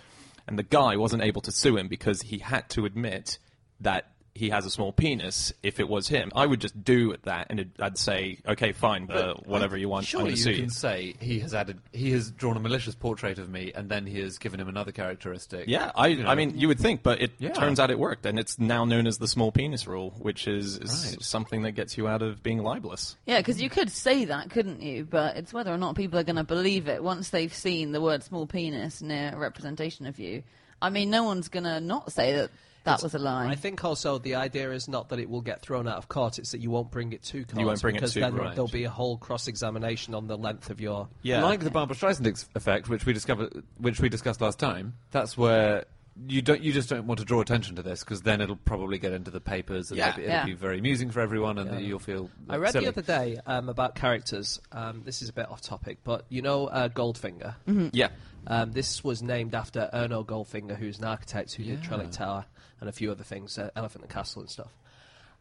[0.46, 3.40] And the guy wasn't able to sue him because he had to admit
[3.80, 6.32] that he has a small penis if it was him.
[6.34, 10.04] I would just do that and it, I'd say, okay, fine, uh, whatever you want.
[10.04, 10.70] I'm Surely gonna you sue can you.
[10.70, 14.20] say he has added, he has drawn a malicious portrait of me, and then he
[14.22, 15.68] has given him another characteristic.
[15.68, 16.30] Yeah, I, You know.
[16.30, 17.52] I mean, you would think, but it Yeah.
[17.52, 20.78] turns out it worked, and it's now known as the small penis rule, which is,
[20.78, 21.22] is Right.
[21.24, 23.18] something that gets you out of being libelous.
[23.26, 25.04] Yeah, because you could say that, couldn't you?
[25.06, 28.00] But it's whether or not people are going to believe it once they've seen the
[28.02, 30.44] word small penis near a representation of you.
[30.82, 32.52] I mean, no one's going to not say that
[32.84, 33.48] That was a lie.
[33.48, 36.40] I think also the idea is not that it will get thrown out of court;
[36.40, 37.60] it's that you won't bring it to court.
[37.60, 38.56] You won't bring it because to- then right.
[38.56, 41.08] there'll be a whole cross-examination on the length of your.
[41.22, 41.44] Yeah.
[41.44, 44.96] Like the Barbara Streisand effect, which we discovered, which we discussed last time.
[45.12, 45.86] That's where
[46.28, 48.98] you don't, you just don't want to draw attention to this because then it'll probably
[48.98, 50.10] get into the papers and Yeah.
[50.10, 52.30] it'll, be, it'll be very amusing for everyone, and you'll feel.
[52.50, 52.86] I read silly.
[52.86, 54.60] the other day um, about characters.
[54.72, 57.56] Um, this is a bit off topic, but you know uh, Goldfinger.
[57.94, 58.10] Yeah.
[58.48, 61.90] Um, this was named after Erno Goldfinger, who's an architect who did Yeah.
[61.90, 62.46] Trellick Tower
[62.80, 64.74] and a few other things, uh, Elephant and Castle and stuff.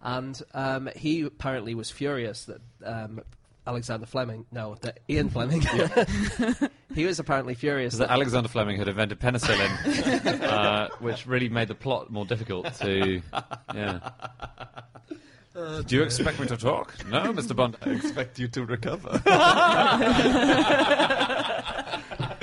[0.03, 3.21] And um, he apparently was furious that um,
[3.67, 5.61] Alexander Fleming, no, that Ian Fleming,
[6.95, 11.69] he was apparently furious that that Alexander Fleming had invented penicillin, uh, which really made
[11.69, 13.21] the plot more difficult to.
[13.75, 14.11] Yeah.
[15.55, 16.95] Do you expect me to talk?
[17.09, 17.55] No, Mr.
[17.57, 17.77] Bond.
[17.83, 19.21] I expect you to recover.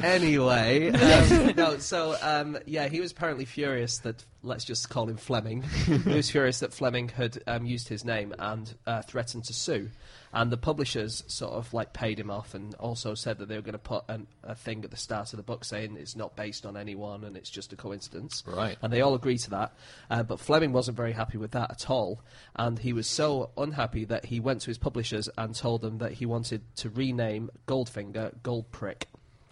[0.06, 1.78] Anyway, um, no.
[1.80, 5.62] So um, yeah, he was apparently furious that let's just call him Fleming.
[5.86, 9.90] he was furious that Fleming had um, used his name and uh, threatened to sue.
[10.32, 13.62] And the publishers sort of like paid him off and also said that they were
[13.62, 16.36] going to put an, a thing at the start of the book saying it's not
[16.36, 18.44] based on anyone and it's just a coincidence.
[18.46, 18.78] Right.
[18.82, 19.74] And they all agreed to that.
[20.10, 22.22] Uh, but Fleming wasn't very happy with that at all.
[22.56, 26.14] And he was so unhappy that he went to his publishers and told them that
[26.14, 28.34] he wanted to rename Goldfinger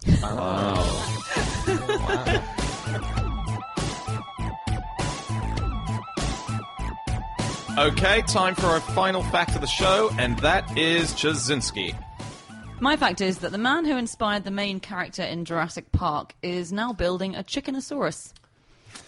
[0.06, 1.64] Goldprick.
[7.76, 11.96] Okay, time for our final fact of the show, and that is Ptaszynski.
[12.80, 16.72] My fact is that the man who inspired the main character in Jurassic Park is
[16.72, 18.34] now building a Chickenosaurus.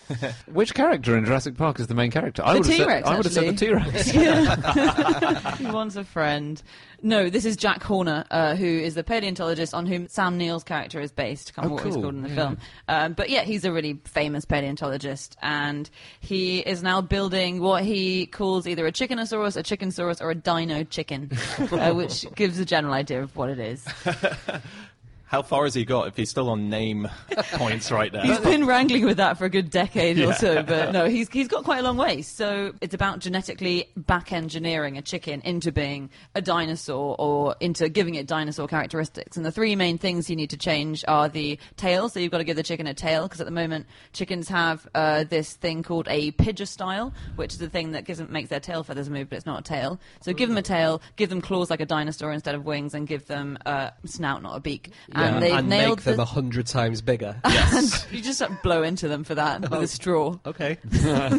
[0.52, 2.42] Which character in Jurassic Park is the main character?
[2.44, 3.66] I The would have said, I would have said the.
[3.66, 5.58] T-Rex.
[5.60, 6.62] he wants a friend.
[7.06, 11.00] No, this is Jack Horner, uh, who is the paleontologist on whom Sam Neill's character
[11.00, 11.54] is based.
[11.54, 12.36] Can't remember Oh, what he's called in the Yeah.
[12.36, 12.58] film.
[12.88, 15.88] Um, but yeah, he's a really famous paleontologist, and
[16.20, 20.84] he is now building what he calls either a chickenosaurus, a chickensaurus, or a dino
[20.84, 21.30] chicken,
[21.72, 23.86] uh, which gives a general idea of what it is.
[25.28, 27.10] How far has he got if he's still on name
[27.54, 28.22] points right now?
[28.22, 30.28] He's been wrangling with that for a good decade Yeah.
[30.28, 32.22] or so, but no, he's he's got quite a long way.
[32.22, 38.16] So it's about genetically back engineering a chicken into being a dinosaur or into giving
[38.16, 39.36] it dinosaur characteristics.
[39.36, 42.08] And the three main things you need to change are the tail.
[42.08, 44.88] So you've got to give the chicken a tail because at the moment chickens have
[44.94, 48.60] uh, this thing called a pygostyle, which is the thing that gives them, makes their
[48.60, 50.00] tail feathers move, but it's not a tail.
[50.22, 53.08] So give them a tail, give them claws like a dinosaur instead of wings, and
[53.08, 54.92] give them a snout, not a beak.
[55.16, 57.36] And they've and nailed make them the- a hundred times bigger.
[57.46, 58.06] yes.
[58.12, 60.38] you just like, blow into them for that with a oh, straw.
[60.46, 60.78] okay.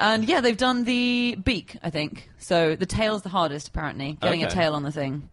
[0.00, 2.30] And yeah, they've done the beak, I think.
[2.38, 4.16] So the tail's the hardest, apparently.
[4.22, 5.28] Getting a tail on the thing.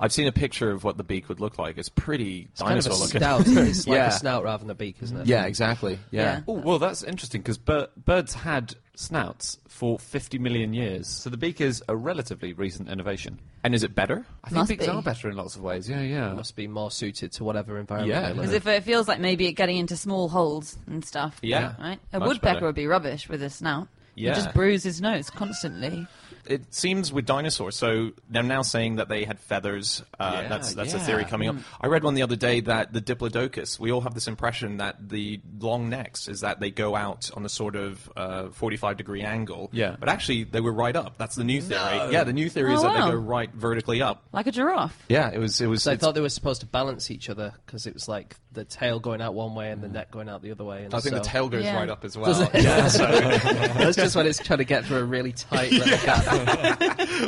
[0.00, 1.76] I've seen a picture of what the beak would look like.
[1.76, 3.20] It's pretty Kind of a dinosaur looking.
[3.20, 3.40] snout.
[3.68, 4.08] It's like Yeah.
[4.08, 5.26] a snout rather than a beak, isn't it?
[5.26, 5.98] Yeah, exactly.
[6.10, 6.22] Yeah.
[6.22, 6.40] Yeah.
[6.46, 11.08] Oh, well, that's interesting because bir- birds had snouts for 50 million years.
[11.08, 13.40] So the beak is a relatively recent innovation.
[13.68, 14.24] And is it better?
[14.42, 14.90] I think Must beaks be.
[14.90, 15.90] are better in lots of ways.
[15.90, 16.32] Yeah, yeah.
[16.32, 18.20] Must be more suited to whatever environment Yeah.
[18.22, 18.56] they live Because in.
[18.56, 21.38] if it feels like maybe it getting into small holes and stuff.
[21.42, 21.74] Yeah.
[21.78, 21.98] Right?
[22.14, 22.66] A Much woodpecker better.
[22.66, 23.88] would be rubbish with a snout.
[24.14, 24.30] Yeah.
[24.30, 26.06] He'd just bruise his nose constantly.
[26.48, 27.76] It seems with dinosaurs.
[27.76, 30.02] So they're now saying that they had feathers.
[30.18, 31.56] Uh, Yeah, that's that's a theory coming up.
[31.80, 33.78] I read one the other day that the diplodocus.
[33.78, 37.44] We all have this impression that the long necks is that they go out on
[37.44, 39.68] a sort of uh, 45 degree angle.
[39.72, 39.96] Yeah.
[39.98, 41.18] But actually, they were right up.
[41.18, 42.12] That's the new theory.
[42.12, 44.24] Yeah, the new theory is Oh, that they go right vertically up.
[44.32, 44.96] Like a giraffe.
[45.08, 45.60] Yeah, it was.
[45.60, 45.82] It was.
[45.82, 48.64] So I thought they were supposed to balance each other because it was like the
[48.64, 50.84] tail going out one way and the neck going out the other way.
[50.84, 51.76] And I think so- the tail goes Yeah.
[51.76, 52.50] right up as Does well.
[52.54, 52.62] it?
[52.68, 56.37] Yeah, so, That's just when it's trying to get through a really tight little gap.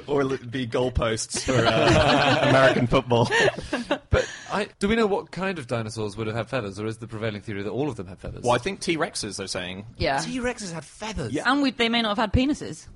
[0.07, 3.29] Or li- be goalposts for uh, American football.
[4.11, 6.99] But I, do we know what kind of dinosaurs would have had feathers, or is
[6.99, 8.43] the prevailing theory that all of them had feathers?
[8.45, 9.37] Well, I think T Rexes.
[9.37, 9.87] They're saying.
[9.97, 10.19] Yeah.
[10.19, 11.33] T-Rexes had feathers.
[11.33, 11.51] Yeah.
[11.51, 12.87] And we, they may not have had penises.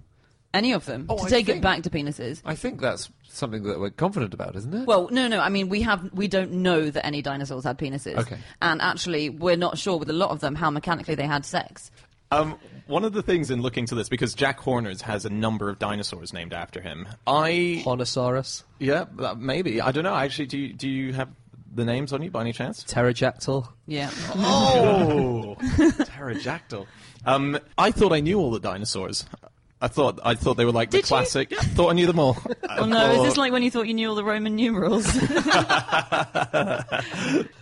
[0.53, 1.07] Any of them.
[1.09, 2.41] Oh, to I take think- it back to penises.
[2.45, 4.87] I think that's something that we're confident about, isn't it?
[4.87, 5.41] Well, no, no.
[5.41, 8.17] I mean, we have we don't know that any dinosaurs had penises.
[8.17, 8.39] Okay.
[8.63, 11.91] And actually, we're not sure with a lot of them how mechanically they had sex.
[12.35, 15.71] Um, one of the things in looking to this, because Jack Horner's has a number
[15.71, 17.09] of dinosaurs named after him.
[17.27, 20.15] I Hornosaurus, yeah, that- maybe I don't know.
[20.15, 21.29] Actually, do you, do you have
[21.75, 22.85] the names on you by any chance?
[22.85, 23.73] pterodactyl.
[23.87, 24.11] Yeah.
[24.35, 25.57] Oh,
[26.05, 26.87] pterodactyl.
[27.27, 29.25] Um, I thought I knew all the dinosaurs.
[29.81, 31.09] I thought I thought they were like Did the you?
[31.09, 31.51] classic.
[31.51, 32.37] Yeah, thought I knew them all.
[32.71, 33.13] Oh no!
[33.13, 35.07] Is this like when you thought you knew all the Roman numerals?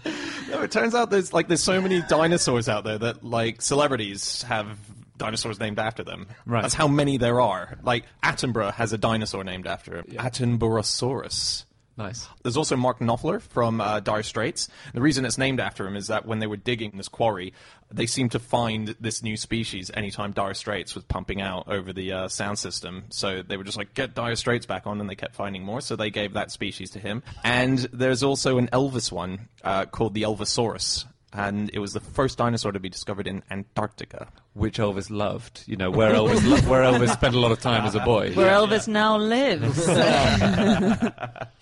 [0.52, 4.42] No, it turns out there's like there's so many dinosaurs out there that like celebrities
[4.42, 4.78] have
[5.16, 6.26] dinosaurs named after them.
[6.44, 6.62] Right.
[6.62, 7.78] That's how many there are.
[7.82, 10.04] Like Attenborough has a dinosaur named after him.
[10.10, 11.64] Attenborosaurus.
[11.96, 12.26] Nice.
[12.42, 14.68] There's also Mark Knopfler from uh, Dire Straits.
[14.94, 17.52] The reason it's named after him is that when they were digging this quarry,
[17.90, 22.12] they seemed to find this new species anytime Dire Straits was pumping out over the
[22.12, 23.04] uh, sound system.
[23.10, 25.82] So they were just like, get Dire Straits back on, and they kept finding more.
[25.82, 27.22] So they gave that species to him.
[27.44, 31.04] And there's also an Elvis one uh, called the Elvisaurus.
[31.34, 34.28] And it was the first dinosaur to be discovered in Antarctica.
[34.52, 35.64] Which Elvis loved.
[35.66, 38.32] You know, where Elvis, lo- where Elvis spent a lot of time as a boy.
[38.34, 39.86] Where Elvis now lives.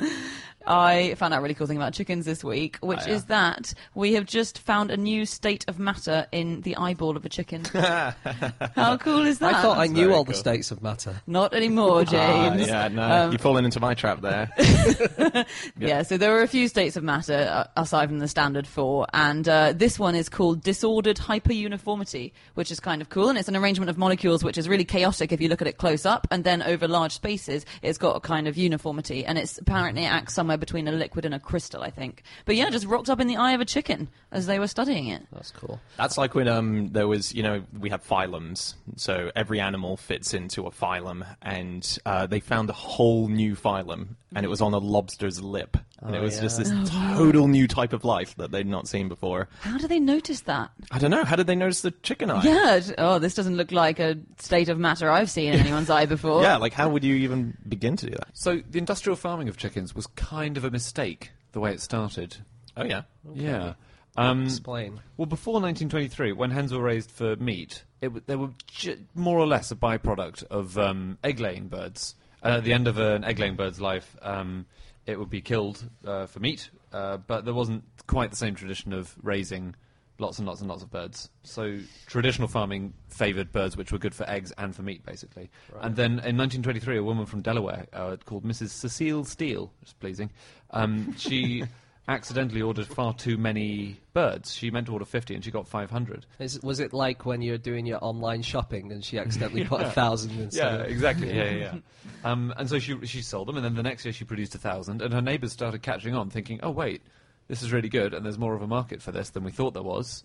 [0.67, 4.15] I found out a really cool thing about chickens this week, which is that we
[4.15, 7.65] have just found a new state of matter in the eyeball of a chicken.
[7.75, 9.55] How cool is that?
[9.55, 11.23] I thought I knew very all the states of matter.
[11.27, 12.67] Not anymore, Ah, James.
[12.69, 14.51] yeah, no, Um, you've fallen into my trap there.
[15.79, 19.07] Yeah, so there are a few states of matter uh, aside from the standard four,
[19.15, 23.49] and uh, this one is called disordered hyperuniformity, which is kind of cool, and it's
[23.49, 26.27] an arrangement of molecules which is really chaotic if you look at it close up,
[26.31, 30.35] and then over large spaces, it's got a kind of uniformity, and it's apparently acts
[30.51, 32.25] somewhere between a liquid and a crystal, I think.
[32.45, 35.07] But yeah, just rocked up in the eye of a chicken as they were studying
[35.07, 35.23] it.
[35.33, 35.81] That's cool.
[35.97, 38.75] That's like when um, there was, you know, we have phylums.
[38.97, 44.17] So every animal fits into a phylum, and uh, they found a whole new phylum,
[44.35, 45.77] and it was on a lobster's lip.
[46.03, 46.41] And it Oh, was yeah.
[46.43, 49.49] just this total new type of life that they'd not seen before.
[49.61, 50.71] How do they notice that?
[50.91, 51.25] I don't know.
[51.25, 52.43] How did they notice the chicken eye?
[52.43, 56.07] Yeah, oh, this doesn't look like a state of matter I've seen in anyone's eye
[56.07, 56.43] before.
[56.43, 58.29] Yeah, like how would you even begin to do that?
[58.33, 62.39] So the industrial farming of chickens was kind of a mistake, the way it started.
[62.77, 63.03] Oh, yeah.
[63.35, 63.75] Yeah.
[64.17, 65.01] Um, Explain.
[65.19, 69.47] well, before 1923, when hens were raised for meat, it, they were j- more or
[69.47, 72.15] less a byproduct of um, egg-laying birds.
[72.43, 74.65] And at the end of an egg-laying bird's life, um,
[75.07, 78.93] it would be killed uh, for meat, uh, but there wasn't quite the same tradition
[78.93, 79.75] of raising
[80.21, 81.31] lots and lots and lots of birds.
[81.43, 85.51] So traditional farming favoured birds which were good for eggs and for meat, basically.
[85.81, 88.69] And then in 1923, a woman from Delaware uh, called Mrs.
[88.69, 90.31] Cecile Steele, which is pleasing,
[90.71, 91.65] um, she
[92.11, 94.53] accidentally ordered far too many birds.
[94.53, 96.27] She meant to order 50 and she got 500.
[96.41, 99.91] Is, was it like when you're doing your online shopping and she accidentally put a
[99.91, 100.81] thousand instead?
[100.81, 101.29] Yeah, exactly.
[101.29, 101.75] Yeah, yeah.
[102.25, 102.31] yeah.
[102.31, 104.59] um, and so she she sold them, and then the next year she produced a
[104.59, 107.03] thousand, and her neighbours started catching on, thinking, "Oh wait,
[107.47, 109.75] this is really good, and there's more of a market for this than we thought
[109.75, 110.25] there was."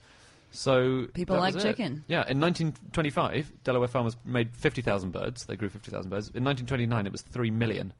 [0.51, 1.67] So People like was it.
[1.69, 2.03] chicken.
[2.07, 5.45] Yeah, in 1925, Delaware farmers made 50,000 birds.
[5.45, 6.29] They grew 50,000 birds.
[6.29, 7.93] In 1929, it was three million.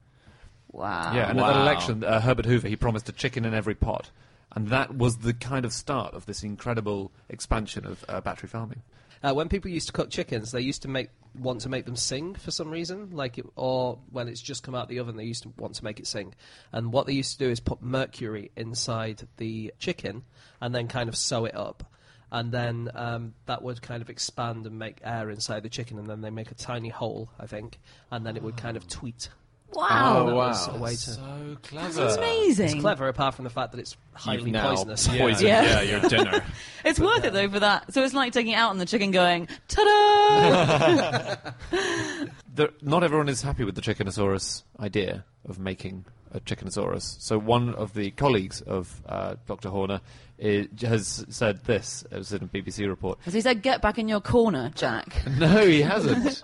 [0.76, 1.14] Wow.
[1.14, 1.62] Yeah, and at that Wow.
[1.62, 4.10] election, uh, Herbert Hoover he promised a chicken in every pot,
[4.52, 8.82] and that was the kind of start of this incredible expansion of uh, battery farming.
[9.24, 11.96] Uh, when people used to cook chickens, they used to make want to make them
[11.96, 15.24] sing for some reason, like it, or when it's just come out the oven, they
[15.24, 16.34] used to want to make it sing.
[16.72, 20.24] And what they used to do is put mercury inside the chicken
[20.62, 21.84] and then kind of sew it up.
[22.32, 26.10] And then um, that would kind of expand and make air inside the chicken, and
[26.10, 27.80] then they make a tiny hole, I think,
[28.12, 29.30] and then it would kind of tweet.
[29.76, 30.22] Wow.
[30.22, 30.48] Oh, That wow.
[30.48, 30.98] was a way to.
[30.98, 31.94] So clever.
[31.94, 32.66] That's amazing.
[32.66, 35.08] It's clever, apart from the fact that it's highly You've now poisonous.
[35.08, 35.82] Poisoned, Yeah.
[35.82, 36.00] yeah.
[36.00, 36.44] your dinner.
[36.86, 37.92] It's worth it though for that.
[37.94, 41.36] So it's like taking it out and the chicken going, ta-da!
[42.54, 47.20] the, not everyone is happy with the Chickenosaurus idea of making a Chickenosaurus.
[47.22, 49.70] So one of the colleagues of uh, Dr.
[49.70, 50.02] Horner
[50.44, 52.04] i has said this.
[52.12, 53.20] It was in a BBC report.
[53.26, 55.24] As he said, get back in your corner, Jack.
[55.40, 56.42] No, he hasn't.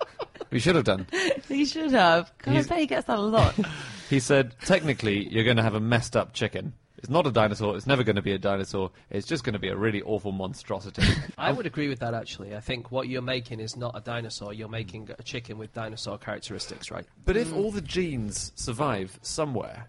[0.50, 1.06] We should have done.
[1.48, 2.32] he should have.
[2.38, 3.54] God, I He's- bet he gets that a lot.
[4.10, 6.74] He said, technically, you're going to have a messed up chicken.
[6.98, 7.76] It's not a dinosaur.
[7.76, 8.90] It's never going to be a dinosaur.
[9.08, 11.02] It's just going to be a really awful monstrosity.
[11.38, 12.54] I would agree with that actually.
[12.54, 14.52] I think what you're making is not a dinosaur.
[14.52, 17.06] You're making a chicken with dinosaur characteristics, right?
[17.24, 17.56] But if mm.
[17.56, 19.88] all the genes survive somewhere,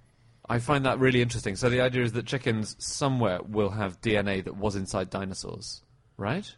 [0.50, 1.56] I find that really interesting.
[1.56, 5.84] So the idea is that chickens somewhere will have DNA that was inside dinosaurs,
[6.18, 6.50] right?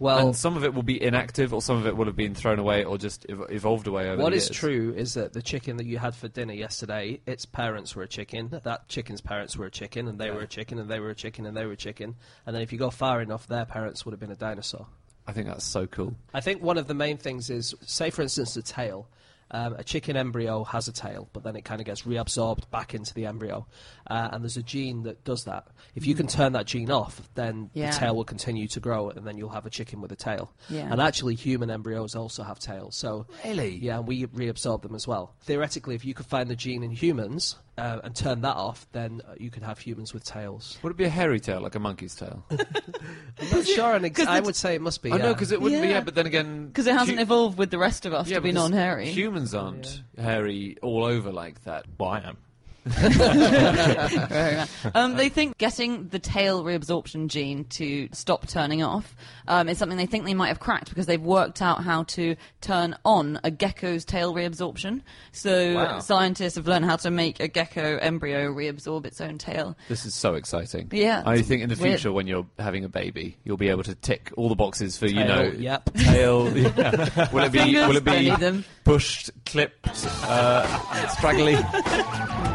[0.00, 2.34] Well, and some of it will be inactive, or some of it will have been
[2.34, 4.56] thrown away, or just ev- evolved away over what is years.
[4.58, 8.08] true is that the chicken that you had for dinner yesterday, its parents were a
[8.08, 8.48] chicken.
[8.64, 10.34] That chicken's parents were a chicken, and they Yeah.
[10.36, 12.16] were a chicken, and they were a chicken, and they were a chicken.
[12.46, 14.86] And then if you go far enough, their parents would have been a dinosaur.
[15.26, 16.16] I think that's so cool.
[16.32, 19.06] I think one of the main things is, say, for instance, the tail.
[19.52, 22.94] Um, a chicken embryo has a tail, but then it kind of gets reabsorbed back
[22.94, 23.66] into the embryo.
[24.08, 25.66] Uh, and there's a gene that does that.
[25.94, 27.90] If you can turn that gene off, then Yeah.
[27.90, 30.52] the tail will continue to grow, and then you'll have a chicken with a tail.
[30.68, 30.88] Yeah.
[30.90, 32.96] And actually, human embryos also have tails.
[32.96, 33.76] So Really?
[33.76, 35.34] yeah, and we reabsorb them as well.
[35.42, 39.22] Theoretically, if you could find the gene in humans uh, and turn that off, then
[39.28, 40.78] uh, you could have humans with tails.
[40.82, 42.44] Would it be a hairy tail, like a monkey's tail?
[42.50, 45.12] I'm not sure, and ex- 'cause I the- would say it must be.
[45.12, 45.32] I know, yeah.
[45.32, 45.88] because it wouldn't be.
[45.88, 45.94] Yeah.
[45.94, 48.36] Yeah, but then again, Because it hasn't hu- evolved with the rest of us yeah,
[48.36, 49.06] to be because non-hairy.
[49.10, 51.86] Humans aren't hairy all over like that.
[51.98, 52.36] Well, I am.
[52.84, 54.68] Very right.
[54.94, 59.14] um, they think getting the tail reabsorption gene to stop turning off
[59.48, 62.36] um, is something they think they might have cracked because they've worked out how to
[62.60, 65.02] turn on a gecko's tail reabsorption.
[65.32, 65.98] So Wow.
[66.00, 69.76] scientists have learned how to make a gecko embryo reabsorb its own tail.
[69.88, 70.88] This is so exciting.
[70.92, 72.00] Yeah, I think in the weird.
[72.00, 75.06] future, when you're having a baby, you'll be able to tick all the boxes for
[75.06, 75.92] you know yep.
[75.94, 76.56] tail.
[76.56, 77.30] yeah.
[77.32, 77.74] Will it be?
[77.74, 79.88] Will it be pushed, clipped,
[80.24, 81.56] uh, straggly?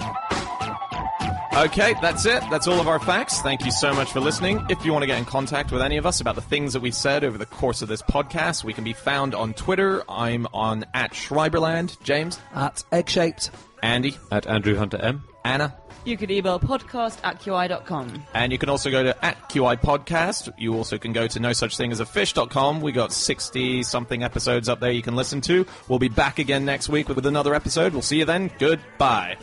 [1.57, 2.43] Okay, that's it.
[2.51, 3.41] That's all of our facts.
[3.41, 4.63] Thank you so much for listening.
[4.69, 6.81] If you want to get in contact with any of us about the things that
[6.81, 10.05] we've said over the course of this podcast, we can be found on Twitter.
[10.07, 11.99] I'm on at Schreiberland.
[12.03, 13.51] James, At egg shaped.
[13.83, 15.25] Andy, At Andrew Hunter M.
[15.47, 15.75] Anna.
[16.05, 18.23] You could email podcast at qi.com.
[18.35, 20.53] And you can also go to at QI Podcast.
[20.59, 22.81] You also can go to no such thing as a fish.com.
[22.83, 25.67] We got 60 something episodes up there you can listen to.
[25.89, 27.93] We'll be back again next week with another episode.
[27.93, 28.51] We'll see you then.
[28.59, 29.37] Goodbye.